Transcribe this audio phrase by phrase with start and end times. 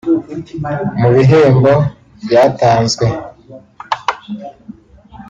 [0.99, 1.73] Mu bihembo
[2.25, 3.05] byatanzwe